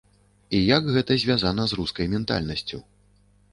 І 0.59 0.61
як 0.77 0.87
гэта 0.95 1.17
звязана 1.25 1.67
з 1.73 1.79
рускай 1.83 2.11
ментальнасцю. 2.17 2.83